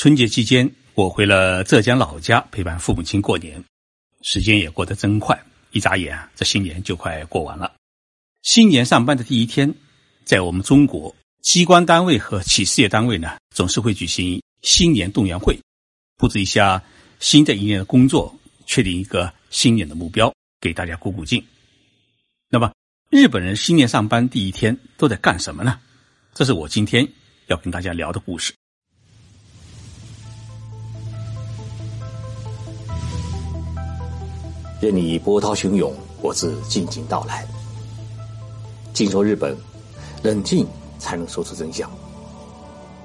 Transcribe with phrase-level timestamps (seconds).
[0.00, 3.62] 春节期间，我回了浙江老家陪伴父母亲过年，
[4.22, 5.38] 时间也过得真快，
[5.72, 7.70] 一眨眼啊，这新年就快过完了。
[8.40, 9.74] 新年上班的第一天，
[10.24, 15.60] 在我们中国，机关单位和企事业单位呢，总是会举行新年动员会，
[16.16, 16.82] 布置一下
[17.18, 21.44] 新的一年的工作，确定一个新年的目标，给大家鼓鼓劲。
[22.48, 22.72] 那么，
[23.10, 25.78] 日本人新年上班第一天都在干什么呢？
[26.32, 27.06] 这是我今天
[27.48, 28.54] 要跟大家聊的故事。
[34.80, 37.46] 任你波涛汹涌，我自静静到来。
[38.94, 39.54] 静说日本，
[40.22, 40.66] 冷静
[40.98, 41.90] 才能说出真相。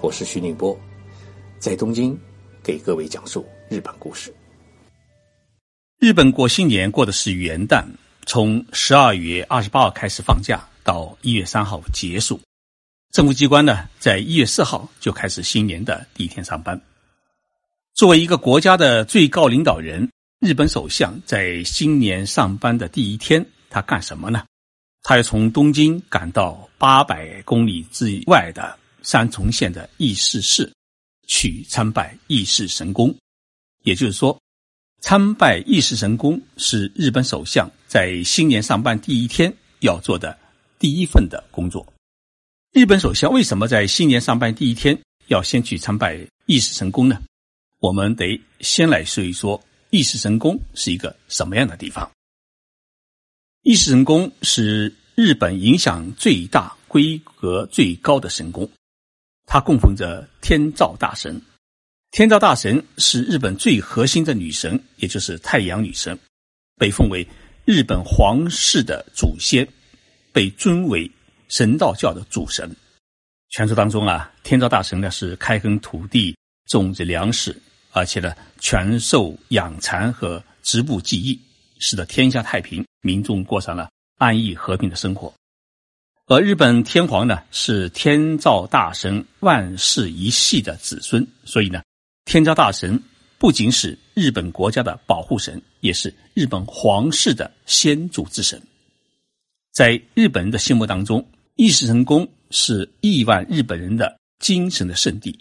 [0.00, 0.78] 我是徐宁波，
[1.58, 2.16] 在东京
[2.62, 4.32] 给各位讲述日本故事。
[5.98, 7.84] 日本过新年过的是元旦，
[8.26, 12.38] 从十二月二十八号开始放假，到一月三号结束。
[13.10, 16.80] 政府机关呢，在一月四号就开始新年的第一天上班。
[17.92, 20.08] 作为一个国家的最高领导人。
[20.40, 24.44] 日本首相在新年上班的第一天，他干什么呢？
[25.02, 30.70] 他要从东京赶到八百公里之外的三重县的义势市，
[31.26, 33.14] 去参拜义势神宫。
[33.82, 34.38] 也就是说，
[35.00, 40.38] 参拜义势神宫是日本首相在新年上班第一天要做的
[40.78, 41.90] 第一份的工作。
[42.72, 47.22] 日本首相为什么在新年上班第一天要先去参拜义势神宫呢？
[47.80, 49.58] 我们得先来说一说。
[49.90, 52.10] 义士神宫是一个什么样的地方？
[53.62, 58.68] 义士神宫是日本影响最大、规格最高的神宫，
[59.46, 61.40] 它供奉着天照大神。
[62.10, 66.18] 天照大神是日本最核心的女神，也就是太阳女神，
[66.76, 67.26] 被奉为
[67.64, 69.66] 日本皇室的祖先，
[70.32, 71.10] 被尊为
[71.48, 72.74] 神道教的主神。
[73.50, 77.60] 传说当中啊，天照大神呢是开垦土地、种植粮食。
[77.96, 81.40] 而且呢，全受养蚕和织布技艺，
[81.78, 83.88] 使得天下太平，民众过上了
[84.18, 85.32] 安逸和平的生活。
[86.26, 91.80] 而日本天皇呢，是天照大神万世一系的子孙，所以呢，
[92.26, 93.02] 天照大神
[93.38, 98.60] 不仅是日本国家的保护神，也是日本皇室的先祖之神。
[99.72, 105.34] 在日本人的心目当中，义士神宫是亿万日本人的精神的圣地。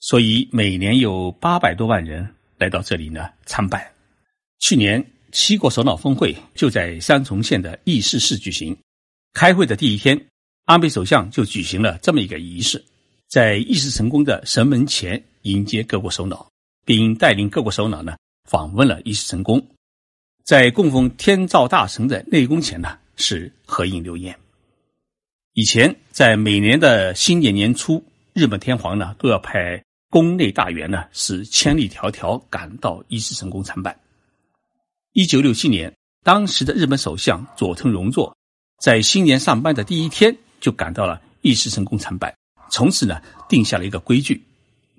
[0.00, 3.92] 所以每年有八百多万人来到这里呢参拜。
[4.60, 8.76] 去年七国首脑峰会就在三重县的义势市举行。
[9.32, 10.20] 开会的第一天，
[10.64, 12.82] 安倍首相就举行了这么一个仪式，
[13.28, 16.48] 在义势神宫的神门前迎接各国首脑，
[16.84, 18.16] 并带领各国首脑呢
[18.48, 19.64] 访问了义势神宫。
[20.44, 24.34] 在供奉天照大神的内宫前呢是合影留念。
[25.54, 29.82] 以前在每年的新年年初，日本天皇呢都要派。
[30.10, 33.98] 宫内大员呢是千里迢迢赶到伊势神宫参拜。
[35.12, 38.34] 一九六七年，当时的日本首相佐藤荣作
[38.80, 42.34] 在新年上班的第一天就赶到了伊势神宫参拜，
[42.70, 44.42] 从此呢定下了一个规矩：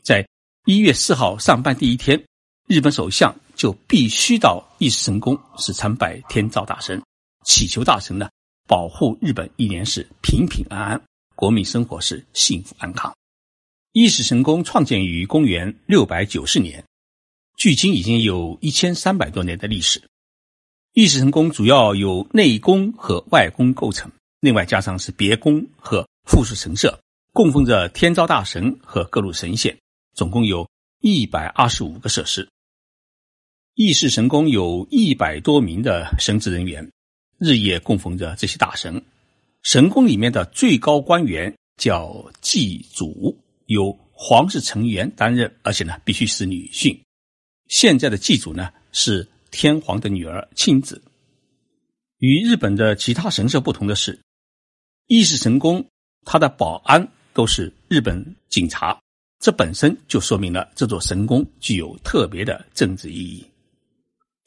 [0.04, 0.28] 在
[0.66, 2.24] 一月四号上班第一天，
[2.68, 7.02] 日本首相就必须到伊势神宫是参拜天照大神，
[7.46, 8.30] 祈求大神呢
[8.68, 11.02] 保护日本一年是平平安安，
[11.36, 13.12] 国民生活是幸福安康。
[13.92, 16.84] 伊势神宫创建于公元六百九十年，
[17.58, 20.00] 距今已经有一千三百多年的历史。
[20.94, 24.12] 伊势神宫主要由内宫和外宫构成，
[24.42, 27.00] 另外加上是别宫和附属神社，
[27.34, 29.76] 供奉着天照大神和各路神仙，
[30.14, 30.70] 总共有
[31.02, 32.48] 一百二十五个设施。
[33.74, 36.88] 伊势神宫有一百多名的神职人员，
[37.40, 39.04] 日夜供奉着这些大神。
[39.64, 43.36] 神宫里面的最高官员叫祭祖。
[43.70, 47.00] 由皇室成员担任，而且呢必须是女性。
[47.68, 51.00] 现在的祭祖呢是天皇的女儿亲子。
[52.18, 54.20] 与日本的其他神社不同的是，
[55.06, 55.86] 义士神宫
[56.26, 59.00] 它的保安都是日本警察，
[59.40, 63.46] 这本身就说明了这座神宫具有特别的政治意义。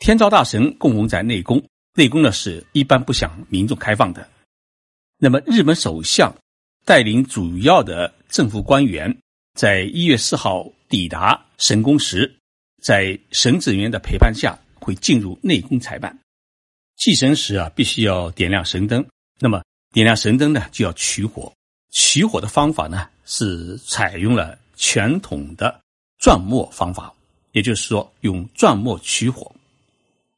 [0.00, 1.62] 天照大神供奉在内宫，
[1.94, 4.28] 内宫呢是一般不向民众开放的。
[5.18, 6.34] 那么日本首相。
[6.84, 9.14] 带领主要的政府官员，
[9.52, 12.34] 在一月四号抵达神宫时，
[12.82, 16.18] 在神职人员的陪伴下，会进入内宫裁判。
[16.96, 19.06] 祭神时啊，必须要点亮神灯。
[19.38, 19.62] 那么，
[19.92, 21.52] 点亮神灯呢，就要取火。
[21.90, 25.78] 取火的方法呢，是采用了传统的
[26.18, 27.12] 钻木方法，
[27.52, 29.54] 也就是说，用钻木取火。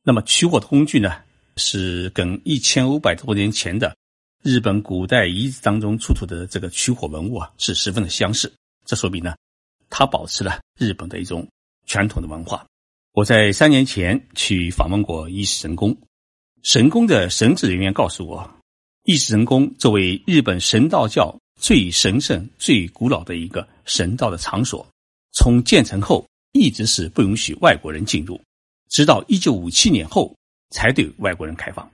[0.02, 1.22] 那么，取火的工具呢，
[1.58, 3.96] 是跟一千五百多年前的。
[4.44, 8.52] 日本古代遗址当中出土的这个取火文物啊，是十分的相似。
[8.84, 9.34] 这说明呢，
[9.88, 11.48] 它保持了日本的一种
[11.86, 12.62] 传统的文化。
[13.12, 15.96] 我在三年前去访问过伊势神宫，
[16.62, 18.50] 神宫的神职人员告诉我，
[19.04, 24.86] 伊势神宫作为日本神道教最神圣、最古老的一个神道的场所，
[25.32, 28.38] 从建成后一直是不允许外国人进入，
[28.90, 30.36] 直到一九五七年后
[30.68, 31.90] 才对外国人开放。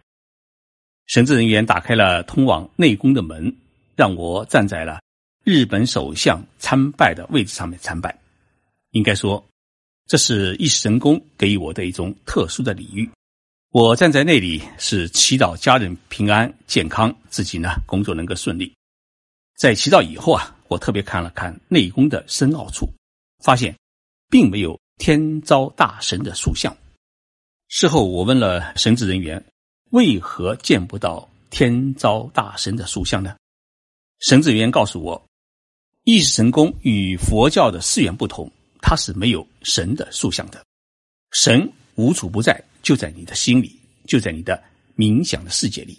[1.11, 3.53] 神职人员打开了通往内宫的门，
[3.97, 5.01] 让我站在了
[5.43, 8.17] 日本首相参拜的位置上面参拜。
[8.93, 9.45] 应该说。
[10.07, 13.09] 这是一神宫给予我的一种特殊的礼遇。
[13.71, 18.73] 我站在那里是祈祷家人平安健康，自己呢工作能够顺利。
[19.57, 22.89] 在祈祷以后啊，我特别看了看内宫的深奥处，
[23.45, 23.73] 发现
[24.29, 26.77] 并没有天昭大神的塑像。
[27.69, 29.45] 事后我问了神职人员，
[29.91, 33.37] 为何见不到天昭大神的塑像呢？
[34.21, 35.25] 神职人员告诉我，
[36.05, 38.51] 意识神功与佛教的寺院不同。
[38.83, 40.65] 它是没有神的塑像的，
[41.33, 44.61] 神无处不在，就在你的心里，就在你的
[44.97, 45.99] 冥想的世界里。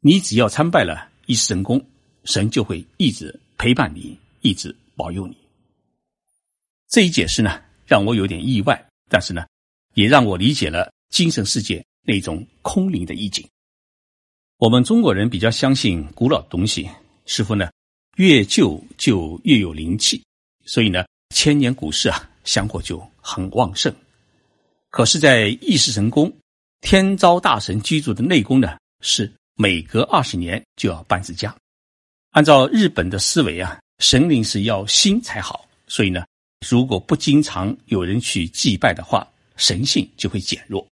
[0.00, 1.82] 你只要参拜了一神功，
[2.24, 5.34] 神就会一直陪伴你，一直保佑你。
[6.88, 9.46] 这一解释呢，让我有点意外，但是呢，
[9.94, 13.46] 也让我理解了精神世界那种空灵的意境。
[14.58, 16.88] 我们中国人比较相信古老的东西，
[17.26, 17.70] 似乎呢，
[18.16, 20.22] 越旧就越有灵气，
[20.64, 21.04] 所以呢。
[21.34, 23.92] 千年古寺啊，香火就很旺盛。
[24.90, 26.32] 可是，在意识神宫，
[26.80, 31.52] 天昭大神居住的内宫呢，是每隔二十年就要搬次家。
[32.30, 35.68] 按照日本的思维啊，神灵是要新才好。
[35.88, 36.24] 所以呢，
[36.68, 40.86] 如果不经常有人去祭拜的话，神性就会减弱。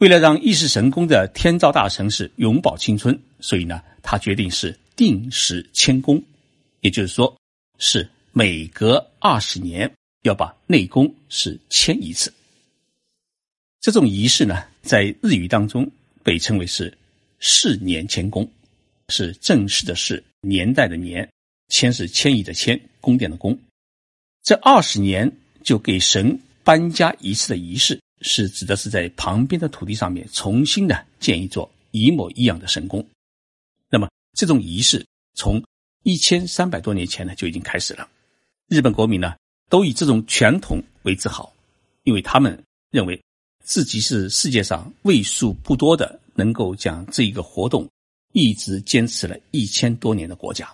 [0.00, 6.22] 为了让意识神宫的天照大神是永葆青春，所以呢，他决定是定时迁宫，
[6.80, 7.34] 也就是说
[7.78, 8.06] 是。
[8.32, 9.92] 每隔二十年
[10.22, 12.32] 要把内宫是迁一次，
[13.80, 15.90] 这种仪式呢，在日语当中
[16.22, 16.96] 被称为是
[17.42, 18.48] “四年迁宫”，
[19.10, 21.28] 是正式的“是年代的“年”，
[21.70, 23.58] 迁是迁移的“迁”，宫殿的“宫”。
[24.44, 25.30] 这二十年
[25.64, 33.06] 就给神搬家一次的仪式，是指的是在旁边的土地上面重新的建一座一模一样的神宫。
[33.88, 35.62] 那么这种仪式从
[36.02, 38.08] 一千三百多年前呢就已经开始了。
[38.68, 39.34] 日本国民呢，
[39.68, 41.52] 都以这种传统为自豪，
[42.04, 43.20] 因为他们认为
[43.64, 47.88] 自己是世界上为数不多的能够将这一个活动
[48.32, 50.72] 一直坚持了一千多年的国家。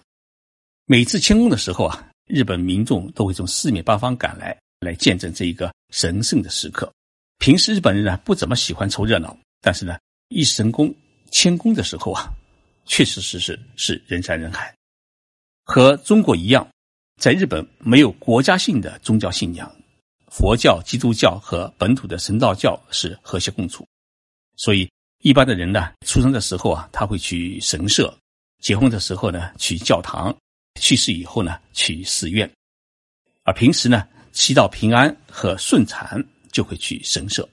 [0.84, 6.92] 每次迁宫的时候啊，日本民众都会从四面八方赶来，来见证这一个神圣的时刻。
[7.38, 9.98] 平时日本人呢不怎么喜欢凑热闹，但是呢，
[10.28, 10.92] 一神宫
[11.30, 12.32] 迁宫的时候啊，
[12.84, 14.74] 确实是是是人山人海，
[15.64, 16.66] 和中国一样。
[17.20, 19.74] 在日本，没有国家性的宗教信仰，
[20.30, 23.86] 佛教、基督教和本土的神道教是和谐共处。
[24.56, 24.86] 所以，
[25.22, 28.04] 一般的人呢，出生的时候啊，他会去神社；
[28.60, 30.30] 结婚的时候呢，去教堂；
[30.78, 32.50] 去世以后呢，去寺院。
[33.44, 36.22] 而平时呢，祈祷平安和顺产，
[36.56, 37.46] 就会去神社。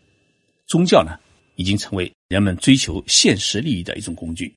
[0.65, 1.19] 宗教呢，
[1.57, 4.55] 已经成为人们追求现实利益的一种工具。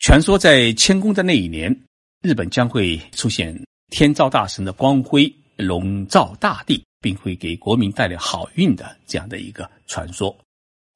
[0.00, 1.74] 传说在迁宫的那一年，
[2.20, 3.58] 日本将会出现。
[3.90, 10.36] 天照大神的光辉笼罩大地，并会给国民带来好运的这样的一个传说。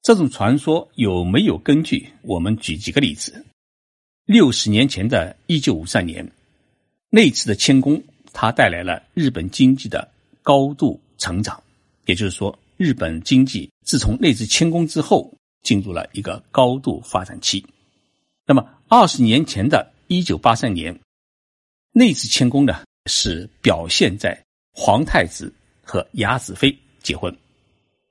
[0.02, 2.06] 这种传说有没有根据？
[2.21, 3.47] 我们举几个例子。
[4.26, 6.30] 六十年前的一九五三年，
[7.09, 8.02] 那次的迁宫，
[8.35, 10.06] 它带来了日本经济的
[10.42, 11.62] 高度成长。
[12.06, 15.32] 也就是说，日本经济自从那次迁宫之后，
[15.62, 17.64] 进入了一个高度发展期。
[18.44, 20.99] 那么，二十年前的一九八三年。
[21.92, 24.37] 那次迁宫呢，是表现在
[24.73, 25.52] 皇太子
[25.85, 27.35] 和雅子妃结婚。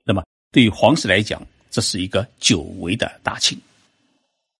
[0.04, 3.60] 那么对于皇室来讲，这是一个久违的大庆。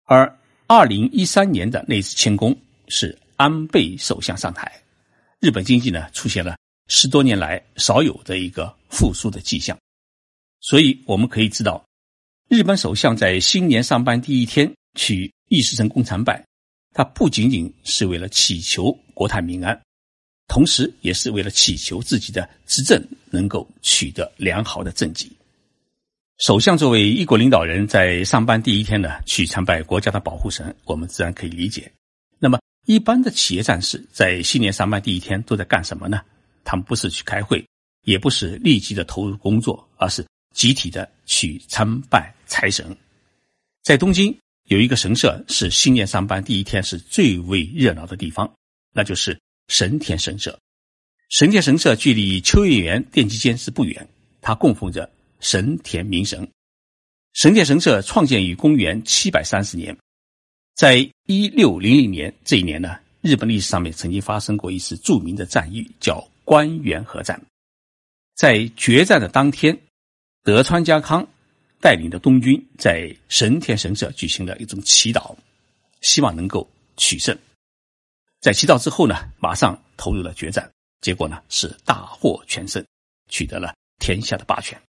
[0.04, 0.36] 而
[0.66, 2.56] 二零一三年的那次迁宫
[2.88, 4.70] 是安倍首相上台，
[5.38, 6.56] 日本经济呢出现了
[6.88, 9.76] 十多年来少有的一个复苏的迹象。
[10.60, 11.84] 所以我们可以知道，
[12.48, 16.44] 日本首相在新年上班第一天去义士神宫参拜。
[16.94, 19.80] 他不仅仅是为了祈求国泰民安，
[20.46, 25.32] 同时也是为了祈求自己的执政能够取得良好的政绩。
[26.36, 31.90] 首相作为一国领导人，在上班第一天呢，去参拜国家的保护神，我们自然可以理解。
[32.38, 36.20] 那么，一般的企业战士在新年上班第一天都在干什么呢？
[36.64, 37.64] 他们不是去开会，
[38.04, 42.96] 也不是立即的投入工作，而是集体的去参拜财神。
[43.82, 44.36] 在东京。
[44.66, 48.50] 有一个神社是新年上班第一天是最为热闹的地方，
[48.94, 50.56] 那就是神田神社。
[51.28, 54.08] 神田神社距离秋叶原电击间是不远，
[54.40, 56.48] 它供奉着神田明神。
[57.34, 59.94] 神田神社创建于公元七百三十年，
[60.74, 67.40] 在一六零零年这一年呢，日本历史上面曾经发生过一次著名的战役，叫关原合战。
[68.34, 69.78] 在决战的当天，
[70.42, 71.26] 德川家康
[71.80, 75.36] 带领的东军在神田神社举行了一种祈祷，
[76.00, 77.36] 希望能够取胜。
[78.40, 80.70] 在祈祷之后呢，马上投入了决战，
[81.00, 82.84] 结果呢是大获全胜，
[83.28, 84.80] 取得了天下的霸权。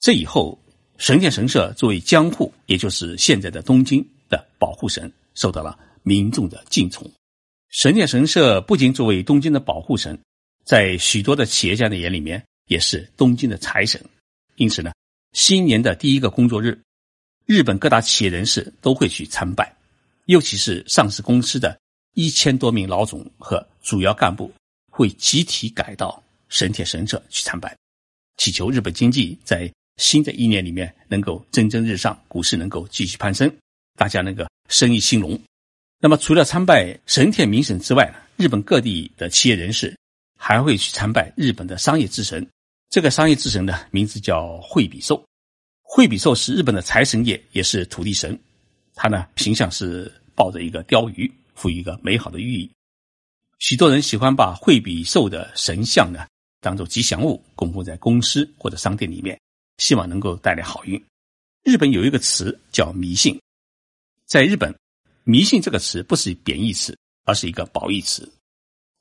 [0.00, 0.58] 这以后。
[0.98, 7.06] 神田神社作为江户，也就是现在的东京的保护神，受到了民众的敬崇。
[7.68, 10.18] 神田神社不仅作为东京的保护神，
[10.66, 14.04] 在许多的企业家的眼里面，也是东京的财神。
[14.56, 14.92] 因此呢，
[15.32, 16.78] 新年的第一个工作日，
[17.46, 19.74] 日本各大企业人士都会去参拜，
[20.24, 21.78] 尤其是上市公司的
[22.14, 24.52] 一千多名老总和主要干部，
[24.90, 27.74] 会集体改到神铁神社去参拜，
[28.36, 29.72] 祈求日本经济在。
[29.98, 33.50] 新的一年里面能够蒸蒸日上，股市能够继续攀升，
[33.98, 35.40] 大家那个生意兴隆。
[36.00, 39.96] 那么除了参拜神田明神之外呢，日本各地的企业人士
[40.36, 42.46] 还会去参拜日本的商业之神。
[42.90, 45.22] 这个商业之神呢，名字叫惠比寿。
[45.82, 48.38] 惠比寿是日本的财神爷，也是土地神。
[48.94, 52.70] 他呢形象是抱着一个鲷鱼，赋予一个美好的寓意。
[53.58, 56.26] 许多人喜欢把惠比寿的神像呢
[56.60, 59.38] 当做吉祥物，供奉在公司或者商店里面。
[59.78, 61.04] 希望能够带来好运。
[61.62, 63.38] 日本有一个词叫迷信，
[64.24, 64.74] 在日本，
[65.24, 68.26] 迷信这个词不是贬义词，而是一个褒义词。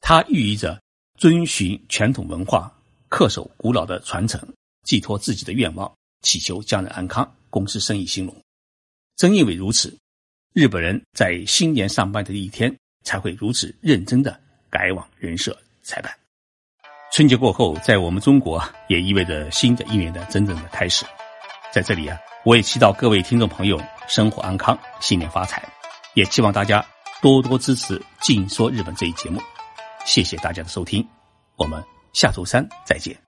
[0.02, 0.78] 它寓意着
[1.18, 2.72] 遵循传统文化、
[3.10, 4.42] 恪守古老的传承、
[4.84, 5.92] 寄托自己的愿望、
[6.22, 8.36] 祈求家人安康、公司生意兴隆。
[9.16, 9.98] 正因为如此，
[10.54, 14.38] 日本人在新年上班的一天才会如此认真的
[14.70, 16.14] 改往人社采办。
[17.14, 21.06] 春节过后，在我们中国也意味着新的一年的真正的开始。
[21.74, 25.64] 在这里啊，我也祈祷各位听众朋友生活安康，新年发财。
[26.14, 26.86] 也希望大家
[27.22, 29.42] 多多支持《静说日本》这一节目。
[30.06, 31.06] 谢谢大家的收听，
[31.58, 31.84] 我们
[32.14, 33.25] 下周三再见。